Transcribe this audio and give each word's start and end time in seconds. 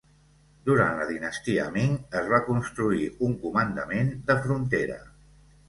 Durant 0.69 0.95
la 0.99 1.05
dinastia 1.09 1.65
Ming, 1.75 1.93
es 2.23 2.33
va 2.33 2.41
construir 2.49 3.05
un 3.29 3.39
comandament 3.47 4.13
de 4.33 4.41
frontera. 4.49 5.01